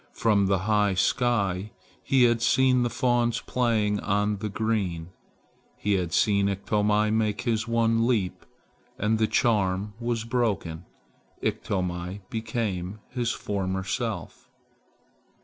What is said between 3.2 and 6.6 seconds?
playing on the green. He had seen